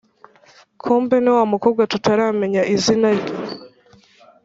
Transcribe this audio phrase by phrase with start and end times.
[0.81, 3.33] kumbe niwamukobwa tutaramenya izina rye